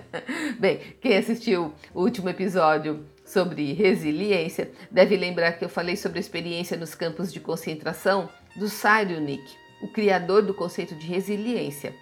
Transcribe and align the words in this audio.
Bem, 0.58 0.78
quem 1.00 1.16
assistiu 1.16 1.74
o 1.92 2.02
último 2.02 2.28
episódio 2.30 3.04
sobre 3.24 3.72
resiliência 3.72 4.70
deve 4.90 5.16
lembrar 5.16 5.52
que 5.52 5.64
eu 5.64 5.68
falei 5.68 5.96
sobre 5.96 6.18
a 6.18 6.20
experiência 6.20 6.76
nos 6.76 6.94
campos 6.94 7.32
de 7.32 7.38
concentração 7.40 8.30
do 8.56 8.68
Cyrulnik, 8.68 9.44
o 9.82 9.88
criador 9.88 10.42
do 10.42 10.54
conceito 10.54 10.94
de 10.94 11.06
resiliência. 11.06 11.94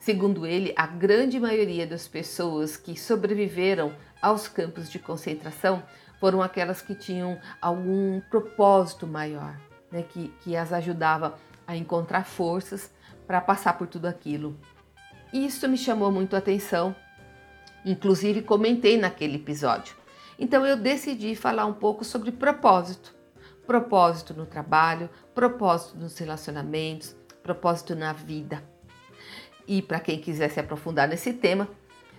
Segundo 0.00 0.44
ele, 0.44 0.72
a 0.76 0.86
grande 0.86 1.38
maioria 1.38 1.86
das 1.86 2.08
pessoas 2.08 2.76
que 2.76 2.98
sobreviveram 2.98 3.94
aos 4.20 4.48
campos 4.48 4.90
de 4.90 4.98
concentração 4.98 5.82
foram 6.20 6.42
aquelas 6.42 6.82
que 6.82 6.94
tinham 6.94 7.38
algum 7.60 8.20
propósito 8.30 9.06
maior, 9.06 9.56
né, 9.90 10.02
que, 10.02 10.32
que 10.42 10.56
as 10.56 10.72
ajudava 10.72 11.38
a 11.66 11.76
encontrar 11.76 12.24
forças 12.24 12.92
para 13.26 13.40
passar 13.40 13.78
por 13.78 13.86
tudo 13.86 14.06
aquilo. 14.06 14.56
Isso 15.32 15.68
me 15.68 15.76
chamou 15.76 16.12
muito 16.12 16.36
a 16.36 16.38
atenção, 16.38 16.94
inclusive 17.84 18.42
comentei 18.42 18.96
naquele 18.96 19.36
episódio. 19.36 19.96
Então 20.38 20.66
eu 20.66 20.76
decidi 20.76 21.34
falar 21.34 21.66
um 21.66 21.72
pouco 21.72 22.04
sobre 22.04 22.32
propósito. 22.32 23.14
Propósito 23.66 24.34
no 24.34 24.44
trabalho, 24.44 25.08
propósito 25.34 25.96
nos 25.96 26.18
relacionamentos, 26.18 27.16
propósito 27.42 27.94
na 27.94 28.12
vida. 28.12 28.62
E 29.66 29.80
para 29.80 30.00
quem 30.00 30.18
quiser 30.18 30.50
se 30.50 30.60
aprofundar 30.60 31.08
nesse 31.08 31.32
tema, 31.32 31.68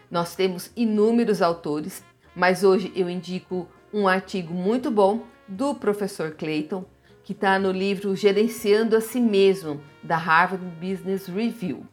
nós 0.10 0.36
temos 0.36 0.72
inúmeros 0.76 1.42
autores, 1.42 2.04
mas 2.36 2.64
hoje 2.64 2.92
eu 2.96 3.10
indico 3.10 3.68
um 3.94 4.08
artigo 4.08 4.54
muito 4.54 4.90
bom 4.90 5.24
do 5.48 5.76
professor 5.76 6.32
Clayton, 6.32 6.84
que 7.26 7.34
está 7.34 7.58
no 7.58 7.72
livro 7.72 8.16
Gerenciando 8.16 8.96
a 8.96 9.02
Si 9.02 9.20
Mesmo, 9.20 9.82
da 10.04 10.16
Harvard 10.16 10.64
Business 10.80 11.26
Review. 11.26 11.84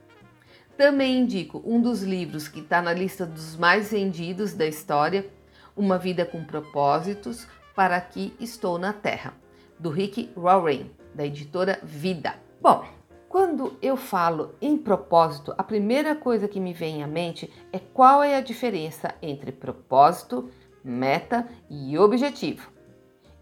Também 0.76 1.20
indico 1.20 1.62
um 1.64 1.80
dos 1.80 2.02
livros 2.02 2.48
que 2.48 2.60
está 2.60 2.82
na 2.82 2.92
lista 2.92 3.24
dos 3.24 3.56
mais 3.56 3.90
vendidos 3.90 4.52
da 4.52 4.66
história, 4.66 5.26
Uma 5.74 5.96
Vida 5.96 6.26
com 6.26 6.44
Propósitos, 6.44 7.48
Para 7.74 7.96
Aqui 7.96 8.34
Estou 8.38 8.78
na 8.78 8.92
Terra, 8.92 9.32
do 9.78 9.88
Rick 9.88 10.28
Warren, 10.36 10.90
da 11.14 11.24
editora 11.24 11.80
Vida. 11.82 12.34
Bom, 12.60 12.84
quando 13.26 13.74
eu 13.80 13.96
falo 13.96 14.54
em 14.60 14.76
propósito, 14.76 15.54
a 15.56 15.62
primeira 15.62 16.14
coisa 16.14 16.46
que 16.46 16.60
me 16.60 16.74
vem 16.74 17.02
à 17.02 17.06
mente 17.06 17.50
é 17.72 17.78
qual 17.78 18.22
é 18.22 18.36
a 18.36 18.42
diferença 18.42 19.14
entre 19.22 19.50
propósito, 19.50 20.50
meta 20.84 21.48
e 21.70 21.98
objetivo. 21.98 22.71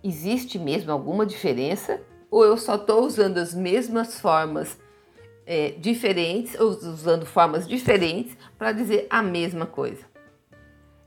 Existe 0.02 0.58
mesmo 0.58 0.90
alguma 0.90 1.26
diferença? 1.26 2.00
Ou 2.30 2.44
eu 2.44 2.56
só 2.56 2.76
estou 2.76 3.04
usando 3.04 3.38
as 3.38 3.54
mesmas 3.54 4.20
formas 4.20 4.78
é, 5.44 5.72
diferentes, 5.72 6.58
ou 6.58 6.68
usando 6.68 7.26
formas 7.26 7.66
diferentes 7.66 8.36
para 8.56 8.72
dizer 8.72 9.06
a 9.10 9.22
mesma 9.22 9.66
coisa? 9.66 10.04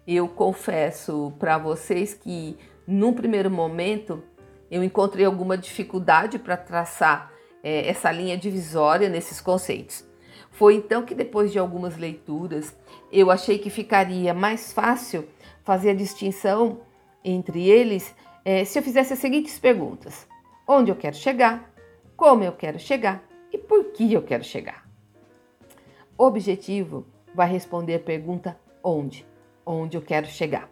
Eu 0.05 0.27
confesso 0.27 1.33
para 1.39 1.57
vocês 1.57 2.13
que, 2.13 2.57
num 2.85 3.13
primeiro 3.13 3.49
momento, 3.49 4.21
eu 4.69 4.83
encontrei 4.83 5.25
alguma 5.25 5.57
dificuldade 5.57 6.37
para 6.37 6.57
traçar 6.57 7.31
é, 7.63 7.87
essa 7.87 8.11
linha 8.11 8.37
divisória 8.37 9.07
nesses 9.07 9.39
conceitos. 9.39 10.05
Foi 10.51 10.75
então 10.75 11.03
que, 11.03 11.15
depois 11.15 11.51
de 11.51 11.57
algumas 11.57 11.97
leituras, 11.97 12.75
eu 13.11 13.31
achei 13.31 13.57
que 13.57 13.69
ficaria 13.69 14.33
mais 14.33 14.73
fácil 14.73 15.27
fazer 15.63 15.91
a 15.91 15.95
distinção 15.95 16.81
entre 17.23 17.67
eles 17.67 18.13
é, 18.45 18.65
se 18.65 18.77
eu 18.77 18.83
fizesse 18.83 19.13
as 19.13 19.19
seguintes 19.19 19.57
perguntas: 19.57 20.27
onde 20.67 20.91
eu 20.91 20.95
quero 20.95 21.15
chegar, 21.15 21.73
como 22.15 22.43
eu 22.43 22.51
quero 22.51 22.79
chegar 22.79 23.23
e 23.51 23.57
por 23.57 23.91
que 23.91 24.11
eu 24.11 24.21
quero 24.21 24.43
chegar. 24.43 24.87
Objetivo 26.17 27.05
vai 27.33 27.49
responder 27.49 27.95
a 27.95 27.99
pergunta 27.99 28.57
onde, 28.83 29.25
onde 29.65 29.97
eu 29.97 30.01
quero 30.01 30.27
chegar. 30.27 30.69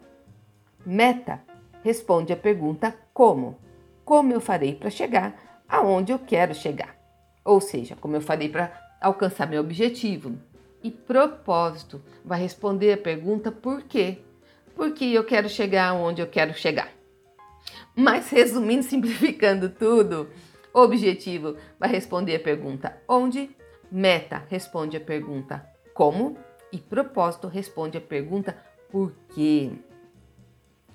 Meta 0.84 1.42
responde 1.82 2.32
a 2.32 2.36
pergunta 2.36 2.96
como, 3.12 3.58
como 4.04 4.32
eu 4.32 4.40
farei 4.40 4.74
para 4.74 4.90
chegar 4.90 5.62
aonde 5.68 6.12
eu 6.12 6.18
quero 6.18 6.54
chegar. 6.54 6.96
Ou 7.44 7.60
seja, 7.60 7.96
como 7.96 8.16
eu 8.16 8.20
farei 8.20 8.48
para 8.48 8.72
alcançar 9.00 9.48
meu 9.48 9.60
objetivo. 9.60 10.38
E 10.82 10.90
propósito 10.90 12.02
vai 12.24 12.40
responder 12.40 12.92
a 12.92 12.96
pergunta 12.96 13.50
por 13.50 13.82
quê. 13.82 14.18
Por 14.74 14.92
que 14.92 15.12
eu 15.12 15.24
quero 15.24 15.48
chegar 15.48 15.88
aonde 15.88 16.20
eu 16.20 16.26
quero 16.26 16.54
chegar. 16.54 16.88
Mas 17.94 18.30
resumindo, 18.30 18.82
simplificando 18.84 19.68
tudo, 19.68 20.28
objetivo 20.72 21.56
vai 21.78 21.88
responder 21.88 22.36
a 22.36 22.40
pergunta 22.40 22.96
onde, 23.08 23.50
meta 23.90 24.42
responde 24.48 24.96
a 24.96 25.00
pergunta 25.00 25.66
como 25.92 26.36
e 26.72 26.78
propósito 26.78 27.48
responde 27.48 27.98
a 27.98 28.00
pergunta 28.00 28.56
por 28.90 29.12
quê. 29.34 29.70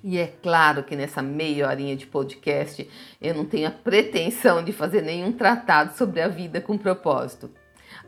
E 0.03 0.17
é 0.17 0.27
claro 0.27 0.83
que 0.83 0.95
nessa 0.95 1.21
meia 1.21 1.67
horinha 1.67 1.95
de 1.95 2.07
podcast 2.07 2.89
eu 3.21 3.35
não 3.35 3.45
tenho 3.45 3.67
a 3.67 3.71
pretensão 3.71 4.63
de 4.63 4.71
fazer 4.71 5.01
nenhum 5.01 5.31
tratado 5.31 5.95
sobre 5.95 6.21
a 6.21 6.27
vida 6.27 6.61
com 6.61 6.77
propósito. 6.77 7.51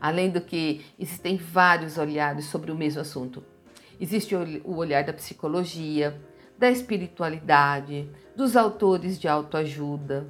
Além 0.00 0.30
do 0.30 0.40
que 0.40 0.84
existem 0.98 1.36
vários 1.36 1.98
olhares 1.98 2.46
sobre 2.46 2.70
o 2.70 2.76
mesmo 2.76 3.00
assunto. 3.00 3.44
Existe 4.00 4.34
o 4.34 4.76
olhar 4.76 5.04
da 5.04 5.12
psicologia, 5.12 6.18
da 6.60 6.70
espiritualidade, 6.70 8.06
dos 8.36 8.54
autores 8.54 9.18
de 9.18 9.26
autoajuda. 9.26 10.28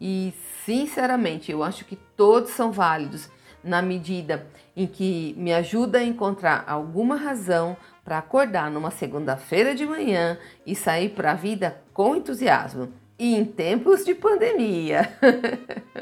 E, 0.00 0.34
sinceramente, 0.66 1.52
eu 1.52 1.62
acho 1.62 1.84
que 1.84 1.94
todos 1.94 2.50
são 2.50 2.72
válidos 2.72 3.30
na 3.62 3.80
medida 3.80 4.44
em 4.76 4.84
que 4.84 5.32
me 5.38 5.54
ajuda 5.54 5.98
a 5.98 6.04
encontrar 6.04 6.64
alguma 6.66 7.14
razão 7.14 7.76
para 8.04 8.18
acordar 8.18 8.68
numa 8.68 8.90
segunda-feira 8.90 9.76
de 9.76 9.86
manhã 9.86 10.36
e 10.66 10.74
sair 10.74 11.10
para 11.10 11.30
a 11.30 11.34
vida 11.34 11.80
com 11.94 12.16
entusiasmo. 12.16 12.92
E 13.16 13.36
em 13.36 13.44
tempos 13.44 14.04
de 14.04 14.16
pandemia. 14.16 15.08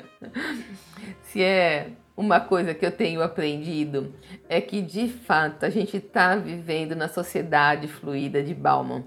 Se 1.25 1.43
é 1.43 1.91
uma 2.21 2.39
coisa 2.39 2.75
que 2.75 2.85
eu 2.85 2.93
tenho 2.93 3.23
aprendido 3.23 4.15
é 4.47 4.61
que 4.61 4.83
de 4.83 5.09
fato 5.09 5.65
a 5.65 5.71
gente 5.71 5.97
está 5.97 6.37
vivendo 6.37 6.95
na 6.95 7.09
sociedade 7.09 7.89
fluida 7.89 8.43
de 8.43 8.55
Bauman, 8.55 9.05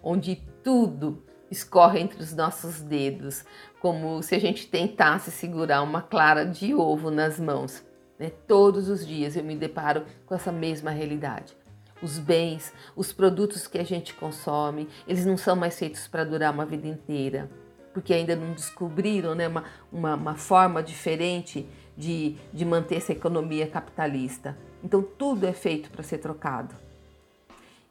onde 0.00 0.36
tudo 0.62 1.20
escorre 1.50 1.98
entre 1.98 2.22
os 2.22 2.32
nossos 2.32 2.80
dedos, 2.80 3.44
como 3.80 4.22
se 4.22 4.36
a 4.36 4.38
gente 4.38 4.68
tentasse 4.68 5.32
segurar 5.32 5.82
uma 5.82 6.00
clara 6.00 6.44
de 6.44 6.72
ovo 6.72 7.10
nas 7.10 7.40
mãos. 7.40 7.84
Né? 8.20 8.30
Todos 8.46 8.88
os 8.88 9.04
dias 9.04 9.36
eu 9.36 9.42
me 9.42 9.56
deparo 9.56 10.04
com 10.24 10.36
essa 10.36 10.52
mesma 10.52 10.92
realidade. 10.92 11.56
Os 12.00 12.20
bens, 12.20 12.72
os 12.94 13.12
produtos 13.12 13.66
que 13.66 13.78
a 13.78 13.84
gente 13.84 14.14
consome, 14.14 14.88
eles 15.08 15.26
não 15.26 15.36
são 15.36 15.56
mais 15.56 15.76
feitos 15.76 16.06
para 16.06 16.22
durar 16.22 16.52
uma 16.52 16.64
vida 16.64 16.86
inteira, 16.86 17.50
porque 17.92 18.14
ainda 18.14 18.36
não 18.36 18.52
descobriram 18.52 19.34
né, 19.34 19.48
uma, 19.48 19.64
uma, 19.92 20.14
uma 20.14 20.34
forma 20.36 20.82
diferente 20.82 21.68
de, 21.96 22.36
de 22.52 22.64
manter 22.64 22.96
essa 22.96 23.12
economia 23.12 23.66
capitalista. 23.66 24.56
Então 24.82 25.02
tudo 25.02 25.46
é 25.46 25.52
feito 25.52 25.90
para 25.90 26.02
ser 26.02 26.18
trocado. 26.18 26.74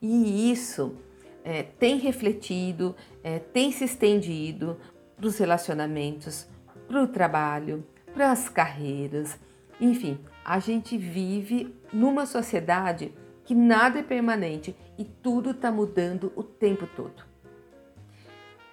E 0.01 0.51
isso 0.51 0.95
é, 1.43 1.63
tem 1.63 1.97
refletido, 1.97 2.95
é, 3.23 3.39
tem 3.39 3.71
se 3.71 3.83
estendido 3.83 4.77
para 5.15 5.27
os 5.27 5.37
relacionamentos, 5.37 6.47
para 6.87 7.01
o 7.01 7.07
trabalho, 7.07 7.85
para 8.13 8.31
as 8.31 8.49
carreiras. 8.49 9.39
Enfim, 9.79 10.19
a 10.43 10.59
gente 10.59 10.97
vive 10.97 11.73
numa 11.91 12.25
sociedade 12.25 13.13
que 13.45 13.55
nada 13.55 13.99
é 13.99 14.03
permanente 14.03 14.75
e 14.97 15.03
tudo 15.03 15.51
está 15.51 15.71
mudando 15.71 16.31
o 16.35 16.43
tempo 16.43 16.87
todo. 16.95 17.23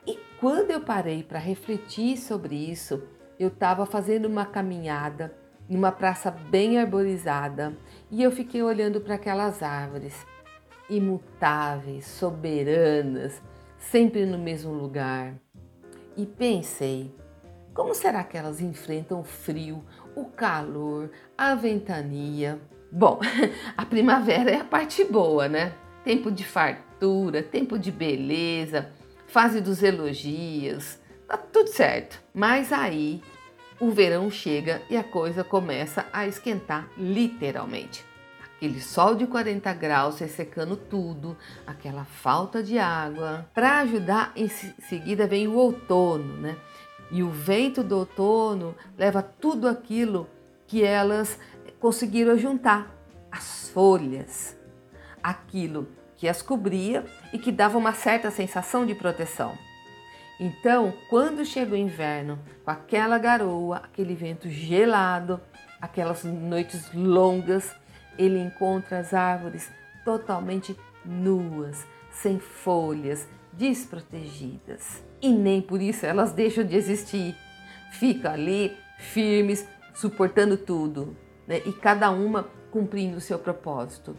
E 0.06 0.19
quando 0.38 0.71
eu 0.71 0.81
parei 0.81 1.23
para 1.23 1.38
refletir 1.38 2.17
sobre 2.17 2.55
isso, 2.55 3.03
eu 3.41 3.49
estava 3.49 3.87
fazendo 3.87 4.27
uma 4.27 4.45
caminhada 4.45 5.35
numa 5.67 5.91
praça 5.91 6.31
bem 6.31 6.79
arborizada 6.79 7.75
e 8.11 8.23
eu 8.23 8.31
fiquei 8.31 8.63
olhando 8.63 9.01
para 9.01 9.15
aquelas 9.15 9.63
árvores, 9.63 10.27
imutáveis, 10.91 12.05
soberanas, 12.05 13.41
sempre 13.79 14.27
no 14.27 14.37
mesmo 14.37 14.75
lugar. 14.75 15.33
E 16.19 16.27
pensei, 16.27 17.15
como 17.73 17.95
será 17.95 18.23
que 18.25 18.37
elas 18.37 18.61
enfrentam 18.61 19.21
o 19.21 19.25
frio, 19.25 19.83
o 20.15 20.27
calor, 20.27 21.11
a 21.39 21.55
ventania? 21.55 22.61
Bom, 22.93 23.21
a 23.75 23.87
primavera 23.87 24.51
é 24.51 24.57
a 24.57 24.65
parte 24.65 25.03
boa, 25.03 25.49
né? 25.49 25.73
Tempo 26.05 26.31
de 26.31 26.45
fartura, 26.45 27.43
tempo 27.43 27.79
de 27.79 27.91
beleza, 27.91 28.91
fase 29.27 29.63
dos 29.63 29.83
elogios, 29.83 31.00
tá 31.31 31.37
tudo 31.37 31.69
certo. 31.69 32.21
Mas 32.35 32.73
aí 32.73 33.23
o 33.79 33.91
verão 33.91 34.31
chega 34.31 34.82
e 34.91 34.97
a 34.97 35.05
coisa 35.05 35.44
começa 35.44 36.06
a 36.12 36.27
esquentar 36.27 36.88
literalmente. 36.99 38.05
Aquele 38.56 38.81
sol 38.81 39.15
de 39.15 39.27
40 39.27 39.73
graus 39.75 40.19
ressecando 40.19 40.77
tudo, 40.77 41.37
aquela 41.67 42.05
falta 42.05 42.62
de 42.62 42.79
água. 42.79 43.49
Para 43.55 43.79
ajudar, 43.79 44.32
em 44.37 44.49
seguida 44.49 45.27
vem 45.27 45.47
o 45.49 45.55
outono, 45.55 46.37
né? 46.37 46.56
E 47.11 47.23
o 47.23 47.31
vento 47.31 47.82
do 47.82 47.97
outono 47.97 48.75
leva 48.99 49.23
tudo 49.23 49.67
aquilo 49.67 50.29
que 50.67 50.85
elas 50.85 51.38
conseguiram 51.81 52.37
juntar, 52.37 52.94
as 53.32 53.71
folhas, 53.71 54.56
aquilo 55.23 55.88
que 56.17 56.29
as 56.29 56.43
cobria 56.43 57.06
e 57.32 57.38
que 57.38 57.50
dava 57.50 57.79
uma 57.79 57.94
certa 57.94 58.31
sensação 58.31 58.85
de 58.85 58.94
proteção. 58.94 59.56
Então, 60.43 60.95
quando 61.11 61.45
chega 61.45 61.75
o 61.75 61.77
inverno, 61.77 62.39
com 62.65 62.71
aquela 62.71 63.19
garoa, 63.19 63.77
aquele 63.77 64.15
vento 64.15 64.49
gelado, 64.49 65.39
aquelas 65.79 66.25
noites 66.25 66.91
longas, 66.95 67.77
ele 68.17 68.39
encontra 68.39 69.01
as 69.01 69.13
árvores 69.13 69.71
totalmente 70.03 70.75
nuas, 71.05 71.87
sem 72.11 72.39
folhas, 72.39 73.29
desprotegidas. 73.53 75.05
E 75.21 75.29
nem 75.29 75.61
por 75.61 75.83
isso 75.83 76.07
elas 76.07 76.33
deixam 76.33 76.65
de 76.65 76.75
existir. 76.75 77.37
Ficam 77.93 78.33
ali 78.33 78.75
firmes, 78.99 79.69
suportando 79.93 80.57
tudo, 80.57 81.15
né? 81.47 81.61
e 81.67 81.73
cada 81.73 82.11
uma 82.11 82.49
cumprindo 82.71 83.19
o 83.19 83.21
seu 83.21 83.39
propósito. 83.39 84.17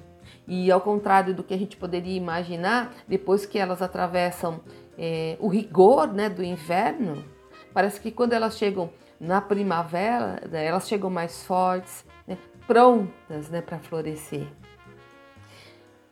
E 0.47 0.71
ao 0.71 0.81
contrário 0.81 1.33
do 1.33 1.43
que 1.43 1.53
a 1.53 1.57
gente 1.57 1.77
poderia 1.77 2.15
imaginar, 2.15 2.93
depois 3.07 3.45
que 3.45 3.57
elas 3.57 3.81
atravessam 3.81 4.61
é, 5.03 5.35
o 5.39 5.47
rigor 5.47 6.13
né, 6.13 6.29
do 6.29 6.43
inverno, 6.43 7.25
parece 7.73 7.99
que 7.99 8.11
quando 8.11 8.33
elas 8.33 8.55
chegam 8.55 8.91
na 9.19 9.41
primavera, 9.41 10.39
né, 10.47 10.63
elas 10.63 10.87
chegam 10.87 11.09
mais 11.09 11.43
fortes, 11.43 12.05
né, 12.27 12.37
prontas 12.67 13.49
né, 13.49 13.61
para 13.61 13.79
florescer. 13.79 14.45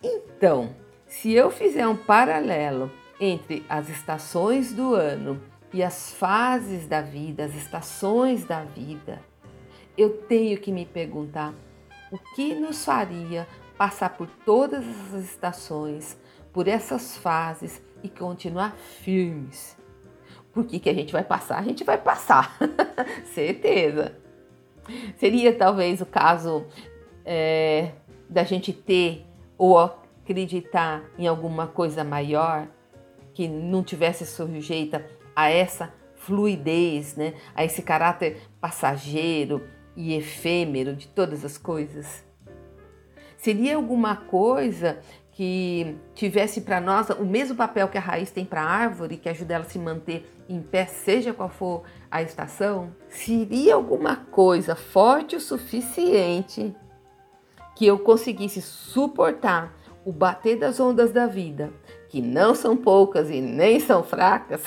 Então, 0.01 0.75
se 1.05 1.31
eu 1.31 1.51
fizer 1.51 1.87
um 1.87 1.95
paralelo 1.95 2.91
entre 3.19 3.63
as 3.69 3.89
estações 3.89 4.73
do 4.73 4.95
ano 4.95 5.39
e 5.71 5.83
as 5.83 6.11
fases 6.11 6.87
da 6.87 6.99
vida, 6.99 7.45
as 7.45 7.53
estações 7.53 8.43
da 8.43 8.63
vida, 8.63 9.21
eu 9.95 10.17
tenho 10.23 10.57
que 10.59 10.71
me 10.71 10.85
perguntar 10.85 11.53
o 12.11 12.17
que 12.33 12.55
nos 12.55 12.83
faria 12.83 13.47
passar 13.77 14.09
por 14.17 14.27
todas 14.43 14.83
essas 14.83 15.25
estações, 15.25 16.17
por 16.51 16.67
essas 16.67 17.17
fases 17.17 17.79
e 18.03 18.09
continuar 18.09 18.75
firmes. 18.75 19.77
Por 20.53 20.65
que, 20.65 20.79
que 20.79 20.89
a 20.89 20.93
gente 20.93 21.13
vai 21.13 21.23
passar? 21.23 21.59
A 21.59 21.63
gente 21.63 21.83
vai 21.83 21.97
passar, 21.97 22.57
certeza. 23.33 24.15
Seria 25.17 25.53
talvez 25.55 26.01
o 26.01 26.05
caso 26.05 26.65
é, 27.23 27.91
da 28.29 28.43
gente 28.43 28.73
ter 28.73 29.25
ou 29.57 29.77
acreditar 29.77 31.03
em 31.17 31.27
alguma 31.27 31.67
coisa 31.67 32.03
maior 32.03 32.67
que 33.33 33.47
não 33.47 33.83
tivesse 33.83 34.25
sujeita 34.25 35.05
a 35.35 35.49
essa 35.49 35.93
fluidez, 36.15 37.15
né? 37.15 37.33
a 37.55 37.63
esse 37.63 37.81
caráter 37.81 38.41
passageiro 38.59 39.65
e 39.95 40.13
efêmero 40.13 40.95
de 40.95 41.07
todas 41.07 41.45
as 41.45 41.57
coisas? 41.57 42.25
Seria 43.37 43.75
alguma 43.75 44.15
coisa 44.17 44.99
que 45.39 45.95
tivesse 46.13 46.59
para 46.59 46.81
nós 46.81 47.09
o 47.11 47.23
mesmo 47.23 47.55
papel 47.55 47.87
que 47.87 47.97
a 47.97 48.01
raiz 48.01 48.29
tem 48.29 48.43
para 48.43 48.61
a 48.61 48.69
árvore, 48.69 49.15
que 49.15 49.29
ajuda 49.29 49.53
ela 49.53 49.63
a 49.63 49.69
se 49.69 49.79
manter 49.79 50.29
em 50.49 50.61
pé, 50.61 50.85
seja 50.85 51.31
qual 51.31 51.47
for 51.47 51.83
a 52.11 52.21
estação? 52.21 52.93
Seria 53.07 53.75
alguma 53.75 54.17
coisa 54.17 54.75
forte 54.75 55.37
o 55.37 55.39
suficiente 55.39 56.75
que 57.73 57.85
eu 57.85 57.97
conseguisse 57.99 58.61
suportar 58.61 59.73
o 60.03 60.11
bater 60.11 60.59
das 60.59 60.77
ondas 60.77 61.13
da 61.13 61.25
vida, 61.25 61.71
que 62.09 62.21
não 62.21 62.53
são 62.53 62.75
poucas 62.75 63.29
e 63.29 63.39
nem 63.39 63.79
são 63.79 64.03
fracas? 64.03 64.61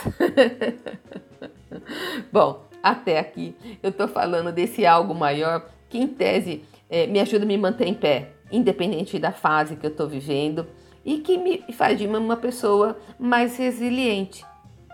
Bom, 2.32 2.64
até 2.82 3.18
aqui 3.18 3.54
eu 3.82 3.90
estou 3.90 4.08
falando 4.08 4.50
desse 4.50 4.86
algo 4.86 5.14
maior 5.14 5.68
que, 5.90 5.98
em 5.98 6.08
tese, 6.08 6.64
é, 6.88 7.06
me 7.06 7.20
ajuda 7.20 7.44
a 7.44 7.46
me 7.46 7.58
manter 7.58 7.86
em 7.86 7.94
pé 7.94 8.32
independente 8.52 9.18
da 9.18 9.32
fase 9.32 9.76
que 9.76 9.86
eu 9.86 9.90
estou 9.90 10.06
vivendo, 10.06 10.66
e 11.04 11.18
que 11.18 11.36
me 11.36 11.64
faz 11.72 11.98
de 11.98 12.06
uma 12.06 12.36
pessoa 12.36 12.96
mais 13.18 13.56
resiliente. 13.56 14.44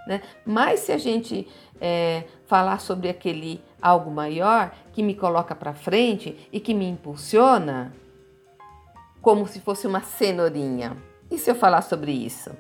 Né? 0.07 0.23
Mas 0.47 0.81
se 0.81 0.93
a 0.93 0.97
gente 0.97 1.47
é, 1.81 2.25
falar 2.47 2.81
sobre 2.81 3.09
aquele 3.09 3.61
algo 3.81 4.11
maior 4.11 4.73
que 4.93 5.03
me 5.03 5.15
coloca 5.15 5.55
para 5.55 5.75
frente 5.75 6.49
e 6.53 6.59
que 6.61 6.75
me 6.75 6.89
impulsiona, 6.89 7.93
como 9.21 9.47
se 9.47 9.61
fosse 9.61 9.87
uma 9.87 10.01
cenourinha. 10.01 10.97
E 11.31 11.39
se 11.39 11.51
eu 11.51 11.55
falar 11.55 11.83
sobre 11.83 12.13
isso? 12.13 12.51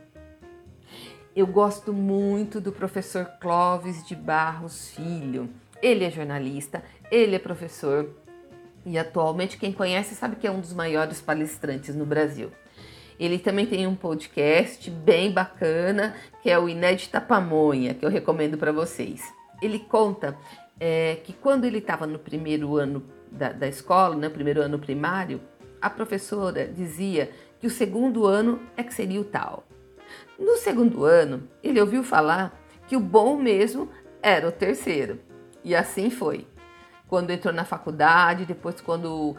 Eu 1.34 1.46
gosto 1.46 1.92
muito 1.92 2.60
do 2.60 2.72
professor 2.72 3.24
Clóvis 3.40 4.06
de 4.06 4.14
Barros 4.14 4.90
Filho. 4.90 5.48
Ele 5.80 6.04
é 6.04 6.10
jornalista, 6.10 6.82
ele 7.10 7.36
é 7.36 7.38
professor, 7.38 8.10
e 8.84 8.98
atualmente 8.98 9.58
quem 9.58 9.72
conhece 9.72 10.14
sabe 10.14 10.36
que 10.36 10.46
é 10.46 10.50
um 10.50 10.60
dos 10.60 10.72
maiores 10.72 11.20
palestrantes 11.20 11.94
no 11.94 12.06
Brasil. 12.06 12.50
Ele 13.18 13.38
também 13.38 13.66
tem 13.66 13.86
um 13.86 13.96
podcast 13.96 14.88
bem 14.90 15.32
bacana, 15.32 16.14
que 16.42 16.50
é 16.50 16.58
o 16.58 16.68
Inédita 16.68 17.20
Pamonha, 17.20 17.94
que 17.94 18.04
eu 18.04 18.10
recomendo 18.10 18.56
para 18.56 18.70
vocês. 18.70 19.22
Ele 19.60 19.80
conta 19.80 20.36
é, 20.78 21.16
que 21.24 21.32
quando 21.32 21.64
ele 21.64 21.78
estava 21.78 22.06
no 22.06 22.18
primeiro 22.18 22.76
ano 22.76 23.02
da, 23.30 23.50
da 23.50 23.66
escola, 23.66 24.14
né, 24.14 24.28
primeiro 24.28 24.62
ano 24.62 24.78
primário, 24.78 25.40
a 25.82 25.90
professora 25.90 26.66
dizia 26.66 27.30
que 27.58 27.66
o 27.66 27.70
segundo 27.70 28.24
ano 28.24 28.60
é 28.76 28.82
que 28.84 28.94
seria 28.94 29.20
o 29.20 29.24
tal. 29.24 29.64
No 30.38 30.56
segundo 30.56 31.04
ano, 31.04 31.48
ele 31.62 31.80
ouviu 31.80 32.04
falar 32.04 32.56
que 32.86 32.96
o 32.96 33.00
bom 33.00 33.36
mesmo 33.36 33.88
era 34.22 34.48
o 34.48 34.52
terceiro. 34.52 35.18
E 35.64 35.74
assim 35.74 36.08
foi 36.08 36.46
quando 37.08 37.30
entrou 37.30 37.52
na 37.52 37.64
faculdade, 37.64 38.44
depois 38.44 38.80
quando 38.80 39.34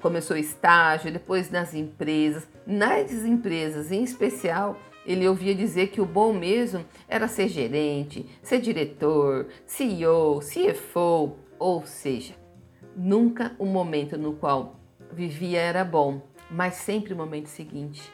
começou 0.00 0.36
estágio, 0.36 1.12
depois 1.12 1.50
nas 1.50 1.74
empresas. 1.74 2.48
Nas 2.66 3.10
empresas, 3.12 3.90
em 3.90 4.02
especial, 4.02 4.78
ele 5.04 5.28
ouvia 5.28 5.54
dizer 5.54 5.88
que 5.88 6.00
o 6.00 6.06
bom 6.06 6.32
mesmo 6.32 6.84
era 7.08 7.28
ser 7.28 7.48
gerente, 7.48 8.26
ser 8.42 8.60
diretor, 8.60 9.48
CEO, 9.66 10.40
CFO, 10.40 11.36
ou 11.58 11.84
seja, 11.84 12.34
nunca 12.96 13.54
o 13.58 13.66
momento 13.66 14.16
no 14.16 14.34
qual 14.34 14.76
vivia 15.12 15.60
era 15.60 15.84
bom, 15.84 16.22
mas 16.50 16.74
sempre 16.74 17.12
o 17.12 17.16
momento 17.16 17.48
seguinte. 17.48 18.12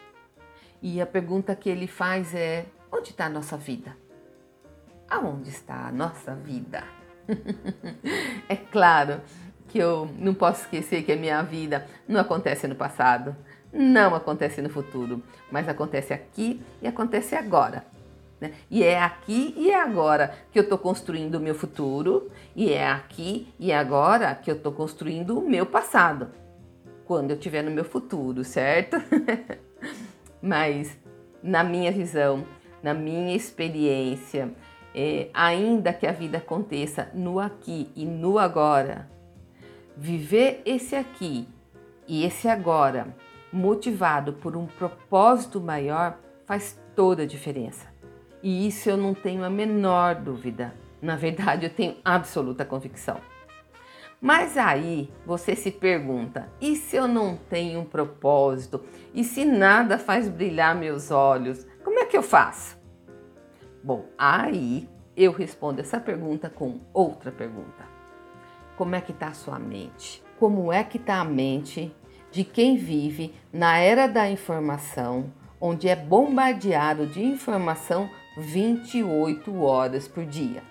E 0.82 1.00
a 1.00 1.06
pergunta 1.06 1.54
que 1.54 1.68
ele 1.68 1.86
faz 1.86 2.34
é: 2.34 2.66
onde 2.90 3.10
está 3.10 3.26
a 3.26 3.30
nossa 3.30 3.56
vida? 3.56 3.96
Aonde 5.08 5.50
está 5.50 5.88
a 5.88 5.92
nossa 5.92 6.34
vida? 6.34 6.99
é 8.48 8.56
claro 8.56 9.20
que 9.68 9.78
eu 9.78 10.08
não 10.18 10.34
posso 10.34 10.62
esquecer 10.62 11.02
que 11.02 11.12
a 11.12 11.16
minha 11.16 11.42
vida 11.42 11.86
não 12.08 12.20
acontece 12.20 12.66
no 12.66 12.74
passado, 12.74 13.36
não 13.72 14.14
acontece 14.14 14.60
no 14.60 14.68
futuro, 14.68 15.22
mas 15.50 15.68
acontece 15.68 16.12
aqui 16.12 16.60
e 16.82 16.88
acontece 16.88 17.34
agora. 17.34 17.84
Né? 18.40 18.52
E 18.70 18.82
é 18.82 19.00
aqui 19.00 19.54
e 19.56 19.70
é 19.70 19.80
agora 19.80 20.34
que 20.50 20.58
eu 20.58 20.62
estou 20.62 20.78
construindo 20.78 21.36
o 21.36 21.40
meu 21.40 21.54
futuro, 21.54 22.30
e 22.56 22.72
é 22.72 22.88
aqui 22.88 23.52
e 23.58 23.70
é 23.70 23.78
agora 23.78 24.34
que 24.34 24.50
eu 24.50 24.56
estou 24.56 24.72
construindo 24.72 25.38
o 25.38 25.48
meu 25.48 25.66
passado, 25.66 26.28
quando 27.04 27.30
eu 27.30 27.36
estiver 27.36 27.62
no 27.62 27.70
meu 27.70 27.84
futuro, 27.84 28.42
certo? 28.42 28.96
mas 30.42 30.96
na 31.42 31.62
minha 31.62 31.92
visão, 31.92 32.44
na 32.82 32.94
minha 32.94 33.36
experiência, 33.36 34.50
é, 34.94 35.28
ainda 35.32 35.92
que 35.92 36.06
a 36.06 36.12
vida 36.12 36.38
aconteça 36.38 37.10
no 37.14 37.38
aqui 37.38 37.90
e 37.94 38.04
no 38.04 38.38
agora, 38.38 39.08
viver 39.96 40.62
esse 40.64 40.96
aqui 40.96 41.48
e 42.08 42.24
esse 42.24 42.48
agora 42.48 43.14
motivado 43.52 44.32
por 44.34 44.56
um 44.56 44.66
propósito 44.66 45.60
maior 45.60 46.18
faz 46.46 46.80
toda 46.94 47.22
a 47.22 47.26
diferença. 47.26 47.88
E 48.42 48.66
isso 48.66 48.88
eu 48.88 48.96
não 48.96 49.14
tenho 49.14 49.44
a 49.44 49.50
menor 49.50 50.14
dúvida. 50.14 50.74
Na 51.00 51.16
verdade, 51.16 51.66
eu 51.66 51.70
tenho 51.70 51.96
absoluta 52.04 52.64
convicção. 52.64 53.18
Mas 54.20 54.56
aí 54.58 55.10
você 55.24 55.54
se 55.54 55.70
pergunta: 55.70 56.48
e 56.60 56.76
se 56.76 56.96
eu 56.96 57.08
não 57.08 57.36
tenho 57.36 57.80
um 57.80 57.84
propósito? 57.84 58.82
E 59.14 59.24
se 59.24 59.44
nada 59.44 59.98
faz 59.98 60.28
brilhar 60.28 60.74
meus 60.74 61.10
olhos? 61.10 61.66
Como 61.82 61.98
é 61.98 62.06
que 62.06 62.16
eu 62.16 62.22
faço? 62.22 62.79
Bom, 63.82 64.04
aí 64.18 64.86
eu 65.16 65.32
respondo 65.32 65.80
essa 65.80 65.98
pergunta 65.98 66.50
com 66.50 66.80
outra 66.92 67.32
pergunta. 67.32 67.88
Como 68.76 68.94
é 68.94 69.00
que 69.00 69.12
está 69.12 69.28
a 69.28 69.34
sua 69.34 69.58
mente? 69.58 70.22
Como 70.38 70.70
é 70.70 70.84
que 70.84 70.98
está 70.98 71.16
a 71.20 71.24
mente 71.24 71.94
de 72.30 72.44
quem 72.44 72.76
vive 72.76 73.34
na 73.50 73.78
era 73.78 74.06
da 74.06 74.30
informação, 74.30 75.32
onde 75.58 75.88
é 75.88 75.96
bombardeado 75.96 77.06
de 77.06 77.22
informação 77.22 78.10
28 78.36 79.62
horas 79.62 80.06
por 80.06 80.26
dia? 80.26 80.62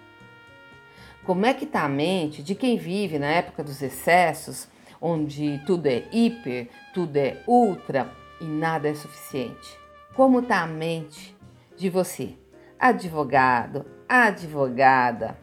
Como 1.23 1.47
é 1.47 1.53
que 1.53 1.65
está 1.65 1.81
a 1.81 1.89
mente 1.89 2.43
de 2.43 2.53
quem 2.53 2.77
vive 2.77 3.17
na 3.17 3.27
época 3.27 3.63
dos 3.63 3.81
excessos, 3.81 4.67
onde 5.01 5.59
tudo 5.65 5.87
é 5.87 6.07
hiper, 6.11 6.69
tudo 6.93 7.17
é 7.17 7.41
ultra 7.47 8.11
e 8.39 8.45
nada 8.45 8.87
é 8.87 8.93
suficiente? 8.93 9.79
Como 10.13 10.41
está 10.41 10.61
a 10.61 10.67
mente 10.67 11.35
de 11.75 11.89
você 11.89 12.35
advogado, 12.79 13.86
advogada, 14.07 15.38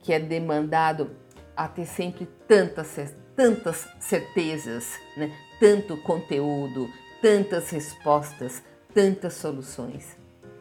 que 0.00 0.12
é 0.12 0.18
demandado 0.18 1.12
a 1.56 1.68
ter 1.68 1.86
sempre 1.86 2.26
tantas, 2.48 3.14
tantas 3.36 3.88
certezas, 4.00 4.98
né? 5.16 5.30
tanto 5.60 5.96
conteúdo, 5.98 6.88
tantas 7.22 7.70
respostas, 7.70 8.62
tantas 8.92 9.34
soluções. 9.34 10.18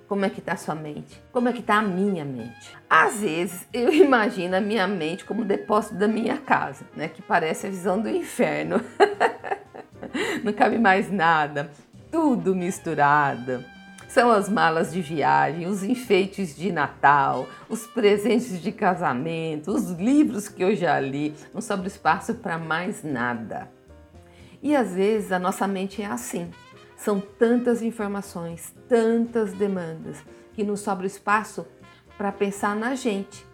Como 0.08 0.26
é 0.26 0.30
que 0.30 0.40
está 0.40 0.54
a 0.54 0.58
sua 0.58 0.76
mente? 0.76 1.22
Como 1.32 1.48
é 1.50 1.54
que 1.54 1.60
está 1.60 1.76
a 1.76 1.82
minha 1.82 2.26
mente? 2.26 2.76
Às 2.90 3.22
vezes 3.22 3.68
eu 3.74 3.94
imagino 3.94 4.56
a 4.56 4.62
minha 4.62 4.88
mente 4.88 5.26
como 5.26 5.42
o 5.42 5.46
depósito 5.46 5.96
da 5.96 6.08
minha 6.08 6.38
casa, 6.38 6.86
né? 6.96 7.08
Que 7.08 7.22
parece 7.22 7.68
a 7.68 7.70
visão 7.70 8.02
do 8.02 8.10
inferno. 8.10 8.82
Não 10.44 10.52
cabe 10.52 10.80
mais 10.80 11.12
nada, 11.12 11.70
tudo 12.12 12.56
misturado 12.56 13.64
são 14.10 14.32
as 14.32 14.50
malas 14.50 14.92
de 14.92 15.04
viagem, 15.04 15.68
os 15.68 15.84
enfeites 15.84 16.56
de 16.56 16.72
Natal, 16.72 17.48
os 17.70 17.86
presentes 17.86 18.60
de 18.60 18.72
casamento, 18.72 19.72
os 19.72 19.92
livros 19.92 20.50
que 20.50 20.64
eu 20.64 20.76
já 20.76 21.00
li. 21.00 21.36
Não 21.54 21.62
sobra 21.62 21.88
espaço 21.88 22.34
para 22.34 22.58
mais 22.58 23.04
nada. 23.04 23.72
E 24.64 24.76
às 24.76 24.96
vezes 24.96 25.32
a 25.32 25.38
nossa 25.38 25.68
mente 25.68 26.02
é 26.02 26.08
assim. 26.08 26.50
São 26.98 27.22
tantas 27.22 27.84
informações, 27.84 28.74
tantas 28.90 29.54
demandas, 29.54 30.18
que 30.54 30.64
não 30.64 30.76
sobra 30.76 31.06
espaço 31.06 31.66
para 32.18 32.32
pensar 32.32 32.76
na 32.76 32.96
gente, 32.96 33.46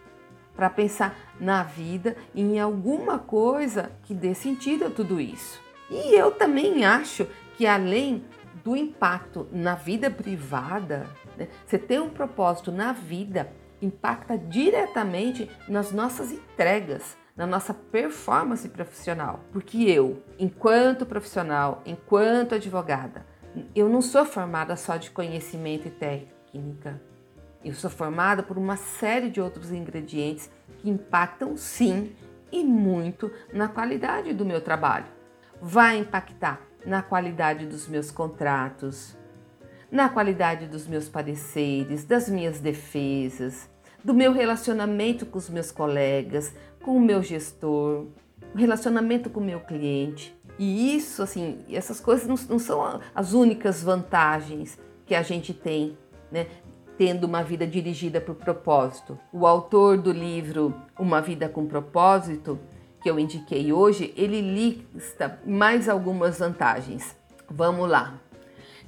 para 0.56 0.70
pensar 0.70 1.14
na 1.38 1.62
vida 1.64 2.16
e 2.34 2.40
em 2.40 2.58
alguma 2.58 3.18
coisa 3.18 3.92
que 4.04 4.14
dê 4.14 4.34
sentido 4.34 4.86
a 4.86 4.90
tudo 4.90 5.20
isso. 5.20 5.60
E 5.90 6.14
eu 6.14 6.30
também 6.30 6.82
acho 6.86 7.26
que 7.58 7.66
além 7.66 8.24
do 8.64 8.76
impacto 8.76 9.48
na 9.52 9.74
vida 9.74 10.10
privada, 10.10 11.06
né? 11.36 11.48
você 11.66 11.78
ter 11.78 12.00
um 12.00 12.08
propósito 12.08 12.72
na 12.72 12.92
vida 12.92 13.50
impacta 13.80 14.38
diretamente 14.38 15.50
nas 15.68 15.92
nossas 15.92 16.32
entregas, 16.32 17.16
na 17.36 17.46
nossa 17.46 17.74
performance 17.74 18.68
profissional. 18.68 19.40
Porque 19.52 19.78
eu, 19.82 20.22
enquanto 20.38 21.04
profissional, 21.04 21.82
enquanto 21.84 22.54
advogada, 22.54 23.26
eu 23.74 23.88
não 23.88 24.00
sou 24.00 24.24
formada 24.24 24.76
só 24.76 24.96
de 24.96 25.10
conhecimento 25.10 25.88
e 25.88 25.90
técnica. 25.90 27.00
Eu 27.64 27.74
sou 27.74 27.90
formada 27.90 28.42
por 28.42 28.56
uma 28.56 28.76
série 28.76 29.28
de 29.28 29.40
outros 29.40 29.72
ingredientes 29.72 30.50
que 30.78 30.88
impactam 30.88 31.56
sim 31.56 32.14
e 32.50 32.64
muito 32.64 33.30
na 33.52 33.68
qualidade 33.68 34.32
do 34.32 34.44
meu 34.44 34.60
trabalho. 34.60 35.06
Vai 35.60 35.98
impactar 35.98 36.60
na 36.86 37.02
qualidade 37.02 37.66
dos 37.66 37.88
meus 37.88 38.12
contratos, 38.12 39.16
na 39.90 40.08
qualidade 40.08 40.66
dos 40.66 40.86
meus 40.86 41.08
pareceres, 41.08 42.04
das 42.04 42.28
minhas 42.28 42.60
defesas, 42.60 43.68
do 44.04 44.14
meu 44.14 44.32
relacionamento 44.32 45.26
com 45.26 45.36
os 45.36 45.50
meus 45.50 45.72
colegas, 45.72 46.54
com 46.82 46.96
o 46.96 47.00
meu 47.00 47.22
gestor, 47.22 48.06
o 48.54 48.58
relacionamento 48.58 49.28
com 49.28 49.40
o 49.40 49.44
meu 49.44 49.60
cliente. 49.60 50.34
E 50.58 50.96
isso, 50.96 51.22
assim, 51.22 51.58
essas 51.68 52.00
coisas 52.00 52.26
não, 52.26 52.36
não 52.48 52.58
são 52.58 53.00
as 53.14 53.32
únicas 53.32 53.82
vantagens 53.82 54.78
que 55.04 55.14
a 55.14 55.22
gente 55.22 55.52
tem, 55.52 55.98
né? 56.30 56.46
Tendo 56.96 57.24
uma 57.24 57.42
vida 57.42 57.66
dirigida 57.66 58.20
por 58.20 58.36
propósito. 58.36 59.18
O 59.30 59.46
autor 59.46 59.98
do 59.98 60.12
livro 60.12 60.74
Uma 60.98 61.20
Vida 61.20 61.46
com 61.46 61.66
Propósito 61.66 62.58
que 63.06 63.10
eu 63.10 63.20
indiquei 63.20 63.72
hoje, 63.72 64.12
ele 64.16 64.40
lista 64.40 65.38
mais 65.46 65.88
algumas 65.88 66.40
vantagens. 66.40 67.14
Vamos 67.48 67.88
lá. 67.88 68.18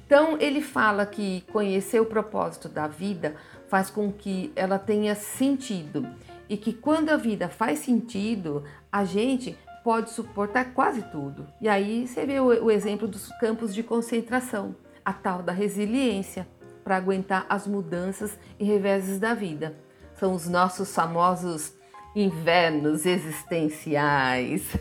Então, 0.05 0.37
ele 0.41 0.61
fala 0.61 1.05
que 1.05 1.45
conhecer 1.53 2.01
o 2.01 2.05
propósito 2.05 2.67
da 2.67 2.85
vida 2.85 3.37
faz 3.69 3.89
com 3.89 4.11
que 4.11 4.51
ela 4.57 4.77
tenha 4.77 5.15
sentido 5.15 6.05
e 6.49 6.57
que 6.57 6.73
quando 6.73 7.11
a 7.11 7.15
vida 7.15 7.47
faz 7.47 7.79
sentido, 7.79 8.65
a 8.91 9.05
gente 9.05 9.57
pode 9.85 10.09
suportar 10.09 10.73
quase 10.73 11.01
tudo. 11.03 11.47
E 11.61 11.69
aí 11.69 12.05
você 12.05 12.25
vê 12.25 12.41
o, 12.41 12.69
exemplo 12.69 13.07
dos 13.07 13.29
campos 13.37 13.73
de 13.73 13.83
concentração, 13.83 14.75
a 15.05 15.13
tal 15.13 15.41
da 15.41 15.53
resiliência 15.53 16.45
para 16.83 16.97
aguentar 16.97 17.45
as 17.47 17.65
mudanças 17.65 18.37
e 18.59 18.65
reveses 18.65 19.17
da 19.17 19.33
vida. 19.33 19.77
São 20.15 20.33
os 20.33 20.45
nossos 20.45 20.93
famosos 20.93 21.78
invernos 22.15 23.05
existenciais. 23.05 24.63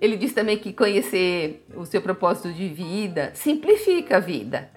Ele 0.00 0.16
diz 0.16 0.32
também 0.32 0.58
que 0.58 0.72
conhecer 0.72 1.66
o 1.74 1.86
seu 1.86 2.02
propósito 2.02 2.52
de 2.52 2.68
vida 2.68 3.30
simplifica 3.34 4.18
a 4.18 4.20
vida. 4.20 4.70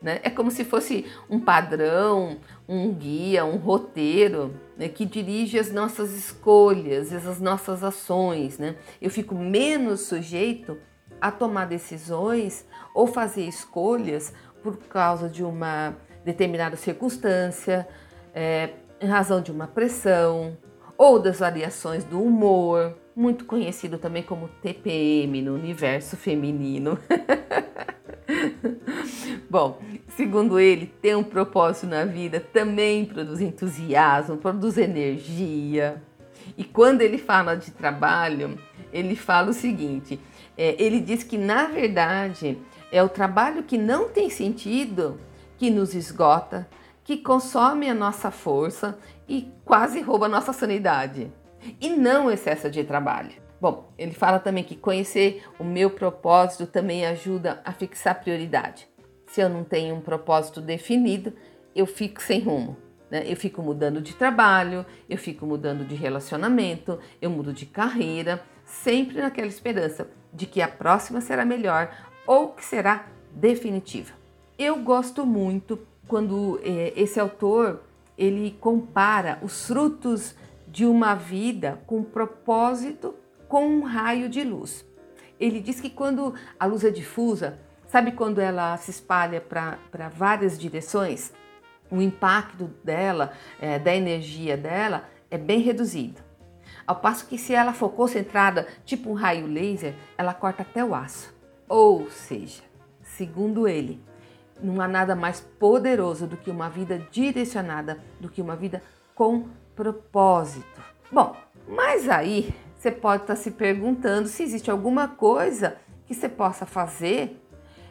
Né? 0.00 0.20
É 0.22 0.30
como 0.30 0.50
se 0.50 0.64
fosse 0.64 1.06
um 1.28 1.40
padrão, 1.40 2.38
um 2.68 2.92
guia, 2.92 3.44
um 3.44 3.56
roteiro 3.56 4.54
né? 4.76 4.88
que 4.88 5.04
dirige 5.04 5.58
as 5.58 5.72
nossas 5.72 6.12
escolhas, 6.12 7.12
as 7.12 7.40
nossas 7.40 7.82
ações. 7.82 8.58
Né? 8.58 8.76
Eu 9.00 9.10
fico 9.10 9.34
menos 9.34 10.02
sujeito 10.02 10.78
a 11.20 11.30
tomar 11.30 11.66
decisões 11.66 12.66
ou 12.94 13.06
fazer 13.06 13.46
escolhas 13.46 14.32
por 14.62 14.76
causa 14.76 15.28
de 15.28 15.42
uma 15.42 15.96
determinada 16.24 16.76
circunstância, 16.76 17.86
é, 18.34 18.70
em 19.00 19.06
razão 19.06 19.40
de 19.40 19.50
uma 19.50 19.66
pressão 19.66 20.56
ou 20.96 21.18
das 21.18 21.40
variações 21.40 22.04
do 22.04 22.22
humor, 22.22 22.96
muito 23.14 23.44
conhecido 23.44 23.98
também 23.98 24.22
como 24.22 24.48
TPM 24.62 25.42
no 25.42 25.54
universo 25.54 26.16
feminino. 26.16 26.98
Bom, 29.48 29.80
segundo 30.16 30.58
ele, 30.58 30.86
ter 30.86 31.16
um 31.16 31.22
propósito 31.22 31.86
na 31.86 32.04
vida 32.04 32.40
também 32.40 33.04
produz 33.04 33.40
entusiasmo, 33.40 34.36
produz 34.36 34.76
energia. 34.76 36.02
E 36.56 36.64
quando 36.64 37.02
ele 37.02 37.18
fala 37.18 37.54
de 37.54 37.70
trabalho, 37.70 38.58
ele 38.92 39.14
fala 39.14 39.50
o 39.50 39.54
seguinte: 39.54 40.18
é, 40.56 40.74
ele 40.82 41.00
diz 41.00 41.22
que 41.22 41.38
na 41.38 41.66
verdade 41.66 42.58
é 42.90 43.02
o 43.02 43.08
trabalho 43.08 43.62
que 43.62 43.78
não 43.78 44.08
tem 44.08 44.30
sentido 44.30 45.18
que 45.58 45.70
nos 45.70 45.94
esgota, 45.94 46.68
que 47.06 47.16
consome 47.16 47.88
a 47.88 47.94
nossa 47.94 48.32
força 48.32 48.98
e 49.28 49.48
quase 49.64 50.00
rouba 50.00 50.26
a 50.26 50.28
nossa 50.28 50.52
sanidade. 50.52 51.32
E 51.80 51.88
não 51.88 52.26
o 52.26 52.30
excesso 52.32 52.68
de 52.68 52.82
trabalho. 52.82 53.30
Bom, 53.60 53.92
ele 53.96 54.10
fala 54.10 54.40
também 54.40 54.64
que 54.64 54.74
conhecer 54.74 55.44
o 55.56 55.62
meu 55.62 55.88
propósito 55.88 56.66
também 56.66 57.06
ajuda 57.06 57.62
a 57.64 57.70
fixar 57.72 58.20
prioridade. 58.20 58.88
Se 59.28 59.40
eu 59.40 59.48
não 59.48 59.62
tenho 59.62 59.94
um 59.94 60.00
propósito 60.00 60.60
definido, 60.60 61.32
eu 61.76 61.86
fico 61.86 62.20
sem 62.20 62.40
rumo. 62.40 62.76
Né? 63.08 63.22
Eu 63.24 63.36
fico 63.36 63.62
mudando 63.62 64.00
de 64.02 64.12
trabalho, 64.12 64.84
eu 65.08 65.16
fico 65.16 65.46
mudando 65.46 65.84
de 65.84 65.94
relacionamento, 65.94 66.98
eu 67.22 67.30
mudo 67.30 67.52
de 67.52 67.66
carreira, 67.66 68.42
sempre 68.64 69.20
naquela 69.20 69.46
esperança 69.46 70.10
de 70.32 70.44
que 70.44 70.60
a 70.60 70.66
próxima 70.66 71.20
será 71.20 71.44
melhor 71.44 71.88
ou 72.26 72.48
que 72.48 72.64
será 72.64 73.06
definitiva. 73.30 74.12
Eu 74.58 74.82
gosto 74.82 75.24
muito 75.24 75.78
quando 76.06 76.60
é, 76.62 76.92
esse 76.96 77.18
autor 77.18 77.82
ele 78.16 78.56
compara 78.60 79.38
os 79.42 79.66
frutos 79.66 80.34
de 80.66 80.86
uma 80.86 81.14
vida 81.14 81.80
com 81.86 82.02
propósito 82.02 83.14
com 83.48 83.66
um 83.66 83.82
raio 83.82 84.28
de 84.28 84.42
luz. 84.42 84.84
Ele 85.38 85.60
diz 85.60 85.80
que 85.80 85.90
quando 85.90 86.34
a 86.58 86.66
luz 86.66 86.84
é 86.84 86.90
difusa, 86.90 87.58
sabe 87.86 88.12
quando 88.12 88.40
ela 88.40 88.76
se 88.76 88.90
espalha 88.90 89.40
para 89.40 90.08
várias 90.08 90.58
direções? 90.58 91.32
o 91.90 92.00
impacto 92.00 92.70
dela, 92.82 93.32
é, 93.60 93.78
da 93.78 93.94
energia 93.94 94.56
dela, 94.56 95.08
é 95.30 95.38
bem 95.38 95.60
reduzido. 95.60 96.20
Ao 96.86 96.96
passo 96.96 97.26
que 97.26 97.38
se 97.38 97.54
ela 97.54 97.72
for 97.72 97.90
concentrada, 97.90 98.66
tipo 98.84 99.10
um 99.10 99.14
raio 99.14 99.46
laser, 99.46 99.94
ela 100.16 100.34
corta 100.34 100.62
até 100.62 100.84
o 100.84 100.94
aço. 100.94 101.34
Ou 101.68 102.08
seja, 102.10 102.62
segundo 103.02 103.66
ele, 103.66 104.00
não 104.62 104.80
há 104.80 104.88
nada 104.88 105.14
mais 105.14 105.40
poderoso 105.40 106.26
do 106.26 106.36
que 106.36 106.50
uma 106.50 106.68
vida 106.68 106.98
direcionada, 107.10 107.98
do 108.20 108.28
que 108.28 108.40
uma 108.40 108.56
vida 108.56 108.82
com 109.14 109.48
propósito. 109.74 110.80
Bom, 111.10 111.36
mas 111.68 112.08
aí 112.08 112.54
você 112.76 112.90
pode 112.90 113.22
estar 113.22 113.36
se 113.36 113.50
perguntando 113.50 114.28
se 114.28 114.42
existe 114.42 114.70
alguma 114.70 115.08
coisa 115.08 115.76
que 116.06 116.14
você 116.14 116.28
possa 116.28 116.64
fazer 116.64 117.42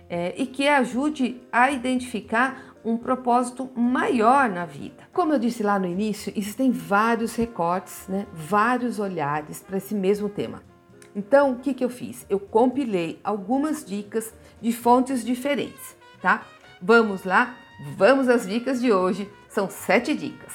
é, 0.09 0.33
e 0.37 0.45
que 0.45 0.67
ajude 0.67 1.41
a 1.51 1.71
identificar 1.71 2.75
um 2.83 2.97
propósito 2.97 3.69
maior 3.75 4.47
na 4.47 4.65
vida. 4.65 5.03
Como 5.11 5.33
eu 5.33 5.39
disse 5.39 5.63
lá 5.63 5.79
no 5.79 5.87
início, 5.87 6.31
existem 6.35 6.71
vários 6.71 7.35
recortes, 7.35 8.07
né, 8.07 8.27
vários 8.31 8.99
olhares 8.99 9.61
para 9.61 9.77
esse 9.77 9.95
mesmo 9.95 10.29
tema. 10.29 10.61
Então, 11.15 11.53
o 11.53 11.55
que, 11.55 11.73
que 11.73 11.83
eu 11.83 11.89
fiz? 11.89 12.25
Eu 12.29 12.39
compilei 12.39 13.19
algumas 13.23 13.83
dicas 13.83 14.33
de 14.61 14.71
fontes 14.71 15.25
diferentes, 15.25 15.95
tá? 16.21 16.45
Vamos 16.81 17.23
lá? 17.23 17.55
Vamos 17.97 18.29
às 18.29 18.47
dicas 18.47 18.81
de 18.81 18.91
hoje. 18.91 19.29
São 19.49 19.69
sete 19.69 20.15
dicas. 20.15 20.53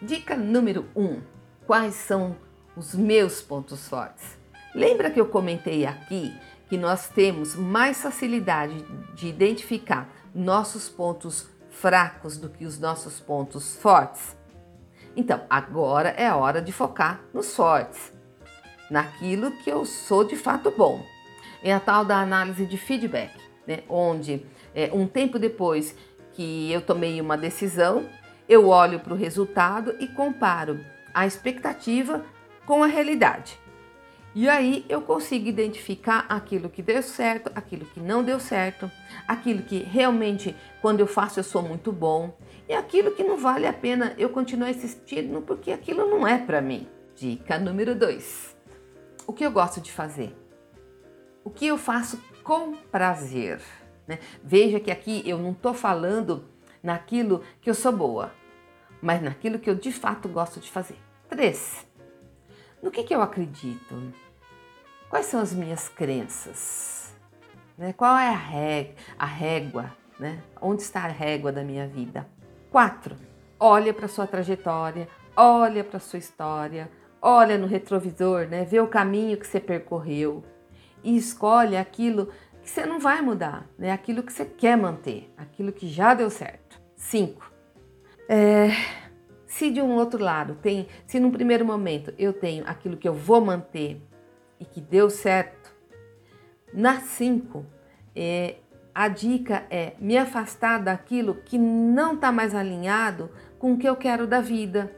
Dica 0.00 0.36
número 0.36 0.86
um: 0.96 1.20
quais 1.66 1.94
são 1.94 2.36
os 2.76 2.94
meus 2.94 3.40
pontos 3.40 3.88
fortes? 3.88 4.38
Lembra 4.74 5.10
que 5.10 5.20
eu 5.20 5.26
comentei 5.26 5.86
aqui 5.86 6.34
que 6.68 6.78
nós 6.78 7.08
temos 7.08 7.54
mais 7.54 8.00
facilidade 8.00 8.82
de 9.14 9.28
identificar 9.28 10.08
nossos 10.34 10.88
pontos 10.88 11.46
fracos 11.68 12.38
do 12.38 12.48
que 12.48 12.64
os 12.64 12.78
nossos 12.78 13.20
pontos 13.20 13.76
fortes? 13.76 14.34
Então, 15.14 15.42
agora 15.50 16.08
é 16.10 16.32
hora 16.32 16.62
de 16.62 16.72
focar 16.72 17.20
nos 17.34 17.54
fortes, 17.54 18.12
naquilo 18.90 19.50
que 19.58 19.70
eu 19.70 19.84
sou 19.84 20.24
de 20.24 20.36
fato 20.36 20.70
bom. 20.70 21.04
É 21.62 21.72
a 21.72 21.78
tal 21.78 22.04
da 22.04 22.16
análise 22.16 22.64
de 22.64 22.78
feedback, 22.78 23.32
né? 23.66 23.82
onde 23.88 24.46
é, 24.74 24.90
um 24.92 25.06
tempo 25.06 25.38
depois 25.38 25.94
que 26.32 26.72
eu 26.72 26.80
tomei 26.80 27.20
uma 27.20 27.36
decisão, 27.36 28.08
eu 28.48 28.68
olho 28.68 29.00
para 29.00 29.12
o 29.12 29.16
resultado 29.16 29.94
e 30.00 30.06
comparo 30.06 30.80
a 31.14 31.26
expectativa 31.26 32.24
com 32.66 32.82
a 32.82 32.86
realidade. 32.86 33.60
E 34.34 34.48
aí 34.48 34.84
eu 34.88 35.02
consigo 35.02 35.46
identificar 35.46 36.24
aquilo 36.26 36.70
que 36.70 36.80
deu 36.80 37.02
certo, 37.02 37.52
aquilo 37.54 37.84
que 37.84 38.00
não 38.00 38.24
deu 38.24 38.40
certo, 38.40 38.90
aquilo 39.28 39.62
que 39.62 39.78
realmente 39.78 40.56
quando 40.80 41.00
eu 41.00 41.06
faço 41.06 41.38
eu 41.38 41.44
sou 41.44 41.62
muito 41.62 41.92
bom 41.92 42.34
e 42.66 42.72
aquilo 42.72 43.10
que 43.10 43.22
não 43.22 43.36
vale 43.36 43.66
a 43.66 43.72
pena 43.72 44.14
eu 44.16 44.30
continuar 44.30 44.70
insistindo 44.70 45.42
porque 45.42 45.70
aquilo 45.70 46.08
não 46.08 46.26
é 46.26 46.38
para 46.38 46.62
mim. 46.62 46.88
Dica 47.14 47.58
número 47.58 47.94
2. 47.94 48.56
O 49.26 49.34
que 49.34 49.44
eu 49.44 49.52
gosto 49.52 49.82
de 49.82 49.92
fazer? 49.92 50.34
O 51.44 51.50
que 51.50 51.66
eu 51.66 51.76
faço 51.76 52.18
com 52.42 52.74
prazer? 52.90 53.60
Né? 54.12 54.18
Veja 54.44 54.78
que 54.78 54.90
aqui 54.90 55.22
eu 55.24 55.38
não 55.38 55.52
estou 55.52 55.72
falando 55.72 56.44
naquilo 56.82 57.42
que 57.62 57.70
eu 57.70 57.74
sou 57.74 57.92
boa, 57.92 58.30
mas 59.00 59.22
naquilo 59.22 59.58
que 59.58 59.70
eu 59.70 59.74
de 59.74 59.90
fato 59.90 60.28
gosto 60.28 60.60
de 60.60 60.70
fazer. 60.70 60.98
3. 61.30 61.86
No 62.82 62.90
que, 62.90 63.04
que 63.04 63.14
eu 63.14 63.22
acredito? 63.22 64.12
Quais 65.08 65.26
são 65.26 65.40
as 65.40 65.54
minhas 65.54 65.88
crenças? 65.88 67.14
Né? 67.78 67.94
Qual 67.94 68.14
é 68.18 68.28
a, 68.28 68.36
rég 68.36 68.94
a 69.18 69.24
régua? 69.24 69.96
Né? 70.18 70.42
Onde 70.60 70.82
está 70.82 71.04
a 71.04 71.08
régua 71.08 71.50
da 71.50 71.64
minha 71.64 71.86
vida? 71.86 72.28
Quatro, 72.70 73.16
olha 73.58 73.94
para 73.94 74.08
sua 74.08 74.26
trajetória, 74.26 75.08
olha 75.34 75.82
para 75.82 75.98
sua 75.98 76.18
história, 76.18 76.90
olha 77.20 77.56
no 77.56 77.66
retrovisor, 77.66 78.46
né? 78.46 78.64
vê 78.64 78.78
o 78.78 78.86
caminho 78.86 79.38
que 79.38 79.46
você 79.46 79.58
percorreu 79.58 80.44
e 81.02 81.16
escolhe 81.16 81.76
aquilo 81.76 82.30
que 82.62 82.70
você 82.70 82.86
não 82.86 83.00
vai 83.00 83.20
mudar, 83.20 83.68
né? 83.76 83.90
aquilo 83.90 84.22
que 84.22 84.32
você 84.32 84.44
quer 84.44 84.76
manter, 84.76 85.32
aquilo 85.36 85.72
que 85.72 85.88
já 85.88 86.14
deu 86.14 86.30
certo. 86.30 86.80
Cinco, 86.94 87.52
é, 88.28 88.70
se 89.46 89.70
de 89.70 89.82
um 89.82 89.92
outro 89.96 90.22
lado 90.22 90.54
tem, 90.62 90.86
se 91.06 91.18
num 91.18 91.30
primeiro 91.30 91.64
momento 91.64 92.14
eu 92.18 92.32
tenho 92.32 92.64
aquilo 92.66 92.96
que 92.96 93.08
eu 93.08 93.12
vou 93.12 93.40
manter 93.40 94.00
e 94.58 94.64
que 94.64 94.80
deu 94.80 95.10
certo, 95.10 95.74
na 96.72 97.00
5, 97.00 97.66
é, 98.14 98.56
a 98.94 99.08
dica 99.08 99.66
é 99.68 99.94
me 99.98 100.16
afastar 100.16 100.78
daquilo 100.78 101.34
que 101.34 101.58
não 101.58 102.14
está 102.14 102.30
mais 102.30 102.54
alinhado 102.54 103.30
com 103.58 103.72
o 103.72 103.78
que 103.78 103.88
eu 103.88 103.96
quero 103.96 104.26
da 104.26 104.40
vida 104.40 104.90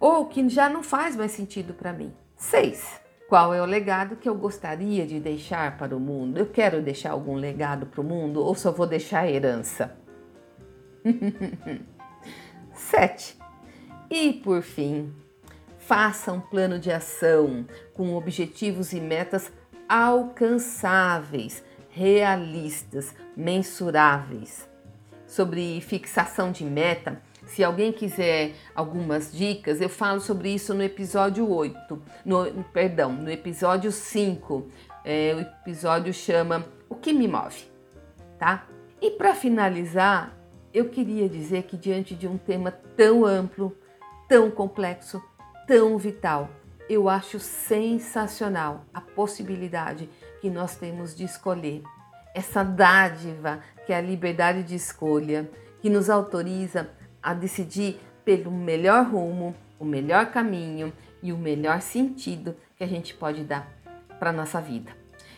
ou 0.00 0.26
que 0.26 0.48
já 0.48 0.68
não 0.68 0.82
faz 0.82 1.14
mais 1.14 1.30
sentido 1.30 1.74
para 1.74 1.92
mim. 1.92 2.12
6. 2.36 3.01
Qual 3.32 3.54
é 3.54 3.62
o 3.62 3.64
legado 3.64 4.16
que 4.16 4.28
eu 4.28 4.34
gostaria 4.34 5.06
de 5.06 5.18
deixar 5.18 5.78
para 5.78 5.96
o 5.96 5.98
mundo? 5.98 6.36
Eu 6.36 6.44
quero 6.44 6.82
deixar 6.82 7.12
algum 7.12 7.34
legado 7.34 7.86
para 7.86 8.02
o 8.02 8.04
mundo 8.04 8.44
ou 8.44 8.54
só 8.54 8.70
vou 8.70 8.86
deixar 8.86 9.26
herança? 9.26 9.96
7. 12.74 13.38
E 14.10 14.34
por 14.34 14.60
fim, 14.60 15.10
faça 15.78 16.30
um 16.30 16.42
plano 16.42 16.78
de 16.78 16.92
ação 16.92 17.64
com 17.94 18.14
objetivos 18.14 18.92
e 18.92 19.00
metas 19.00 19.50
alcançáveis, 19.88 21.64
realistas, 21.88 23.14
mensuráveis. 23.34 24.68
Sobre 25.26 25.80
fixação 25.80 26.52
de 26.52 26.64
meta, 26.64 27.18
se 27.52 27.62
alguém 27.62 27.92
quiser 27.92 28.54
algumas 28.74 29.30
dicas, 29.30 29.78
eu 29.78 29.88
falo 29.90 30.20
sobre 30.22 30.54
isso 30.54 30.72
no 30.72 30.82
episódio 30.82 31.46
8, 31.50 32.02
no, 32.24 32.64
perdão, 32.72 33.12
no 33.12 33.30
episódio 33.30 33.92
5. 33.92 34.68
É, 35.04 35.34
o 35.34 35.40
episódio 35.40 36.14
chama 36.14 36.64
O 36.88 36.94
que 36.94 37.12
me 37.12 37.28
move, 37.28 37.70
tá? 38.38 38.66
E 39.02 39.10
para 39.10 39.34
finalizar, 39.34 40.34
eu 40.72 40.88
queria 40.88 41.28
dizer 41.28 41.64
que 41.64 41.76
diante 41.76 42.14
de 42.14 42.26
um 42.26 42.38
tema 42.38 42.70
tão 42.96 43.26
amplo, 43.26 43.76
tão 44.26 44.50
complexo, 44.50 45.22
tão 45.66 45.98
vital. 45.98 46.48
Eu 46.88 47.06
acho 47.06 47.38
sensacional 47.38 48.86
a 48.94 49.00
possibilidade 49.02 50.08
que 50.40 50.48
nós 50.48 50.74
temos 50.76 51.14
de 51.14 51.24
escolher. 51.24 51.82
Essa 52.34 52.62
dádiva 52.62 53.60
que 53.84 53.92
é 53.92 53.96
a 53.96 54.00
liberdade 54.00 54.62
de 54.62 54.74
escolha, 54.74 55.50
que 55.82 55.90
nos 55.90 56.08
autoriza 56.08 56.88
a 57.22 57.34
decidir 57.34 58.00
pelo 58.24 58.50
melhor 58.50 59.06
rumo, 59.06 59.54
o 59.78 59.84
melhor 59.84 60.26
caminho 60.26 60.92
e 61.22 61.32
o 61.32 61.38
melhor 61.38 61.80
sentido 61.80 62.56
que 62.76 62.84
a 62.84 62.86
gente 62.86 63.14
pode 63.14 63.44
dar 63.44 63.70
para 64.18 64.32
nossa 64.32 64.60
vida. 64.60 64.90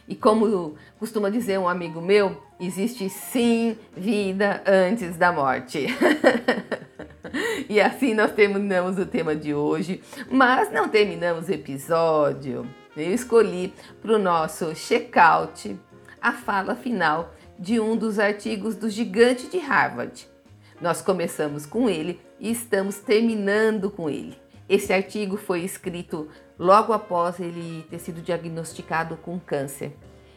E 0.06 0.14
como 0.14 0.76
costuma 0.98 1.30
dizer 1.30 1.58
um 1.58 1.68
amigo 1.68 2.00
meu, 2.00 2.42
existe 2.60 3.08
sim 3.08 3.76
vida 3.96 4.62
antes 4.66 5.16
da 5.16 5.32
morte. 5.32 5.86
e 7.68 7.80
assim 7.80 8.14
nós 8.14 8.32
terminamos 8.32 8.98
o 8.98 9.06
tema 9.06 9.34
de 9.34 9.54
hoje, 9.54 10.02
mas 10.30 10.70
não 10.70 10.88
terminamos 10.88 11.48
o 11.48 11.52
episódio. 11.52 12.68
Eu 12.94 13.12
escolhi 13.12 13.72
para 14.00 14.14
o 14.14 14.18
nosso 14.18 14.74
check-out 14.74 15.76
a 16.20 16.32
fala 16.32 16.76
final 16.76 17.34
de 17.58 17.80
um 17.80 17.96
dos 17.96 18.18
artigos 18.18 18.76
do 18.76 18.90
gigante 18.90 19.48
de 19.48 19.58
Harvard. 19.58 20.28
Nós 20.80 21.00
começamos 21.00 21.66
com 21.66 21.88
ele 21.88 22.20
e 22.38 22.50
estamos 22.50 22.98
terminando 22.98 23.90
com 23.90 24.10
ele. 24.10 24.36
Esse 24.68 24.92
artigo 24.92 25.36
foi 25.36 25.60
escrito 25.60 26.28
logo 26.58 26.92
após 26.92 27.38
ele 27.38 27.86
ter 27.90 27.98
sido 27.98 28.20
diagnosticado 28.20 29.16
com 29.16 29.38
câncer 29.38 29.96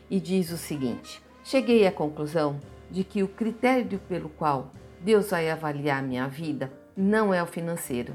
e 0.10 0.20
diz 0.20 0.52
o 0.52 0.58
seguinte: 0.58 1.22
Cheguei 1.44 1.88
à 1.88 1.92
conclusão 1.92 2.60
de 2.90 3.04
que 3.04 3.24
o 3.24 3.28
critério 3.28 4.00
pelo 4.08 4.30
qual 4.30 4.72
Deus 5.00 5.30
vai 5.30 5.50
avaliar 5.50 6.04
minha 6.04 6.28
vida 6.28 6.72
não 6.96 7.34
é 7.34 7.42
o 7.42 7.48
financeiro. 7.48 8.14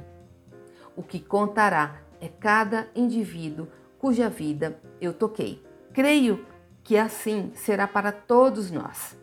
O 0.96 1.02
que 1.02 1.18
contará 1.18 2.02
é 2.20 2.28
cada 2.28 2.88
indivíduo 2.94 3.68
cuja 3.98 4.28
vida 4.28 4.78
eu 5.00 5.12
toquei. 5.12 5.62
Creio 5.92 6.44
que 6.82 6.96
assim 6.96 7.52
será 7.54 7.86
para 7.86 8.12
todos 8.12 8.70
nós. 8.70 9.16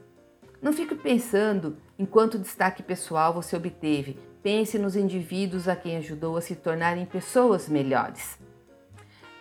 Não 0.62 0.74
fique 0.74 0.94
pensando 0.94 1.78
em 1.98 2.06
quanto 2.06 2.38
destaque 2.38 2.84
pessoal 2.84 3.34
você 3.34 3.56
obteve. 3.56 4.20
Pense 4.44 4.78
nos 4.78 4.96
indivíduos 4.96 5.68
a 5.68 5.76
quem 5.76 5.98
ajudou 5.98 6.38
a 6.38 6.42
se 6.42 6.56
tornarem 6.56 7.06
pessoas 7.06 7.70
melhores. 7.70 8.38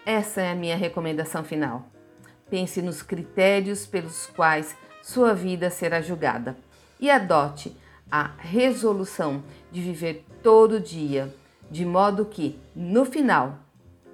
Essa 0.06 0.40
é 0.42 0.52
a 0.52 0.54
minha 0.54 0.76
recomendação 0.76 1.42
final. 1.44 1.88
Pense 2.48 2.80
nos 2.80 3.02
critérios 3.02 3.86
pelos 3.86 4.26
quais 4.26 4.76
sua 5.02 5.34
vida 5.34 5.70
será 5.70 6.00
julgada 6.00 6.56
e 7.00 7.10
adote 7.10 7.76
a 8.10 8.30
resolução 8.38 9.42
de 9.70 9.80
viver 9.80 10.24
todo 10.42 10.80
dia 10.80 11.34
de 11.70 11.84
modo 11.84 12.24
que, 12.24 12.58
no 12.74 13.04
final, 13.04 13.58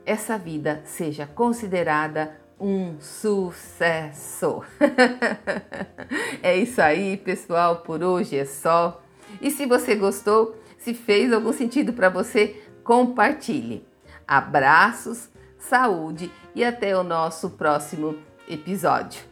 essa 0.04 0.36
vida 0.36 0.82
seja 0.84 1.26
considerada 1.26 2.36
um 2.58 2.98
sucesso. 3.00 4.62
é 6.42 6.56
isso 6.56 6.80
aí, 6.80 7.16
pessoal, 7.16 7.78
por 7.78 8.02
hoje 8.02 8.36
é 8.36 8.44
só. 8.44 9.02
E 9.40 9.50
se 9.50 9.66
você 9.66 9.94
gostou, 9.94 10.56
se 10.78 10.94
fez 10.94 11.32
algum 11.32 11.52
sentido 11.52 11.92
para 11.92 12.08
você, 12.08 12.62
compartilhe. 12.82 13.86
Abraços, 14.26 15.28
saúde 15.58 16.30
e 16.54 16.64
até 16.64 16.96
o 16.96 17.02
nosso 17.02 17.50
próximo 17.50 18.16
episódio. 18.48 19.22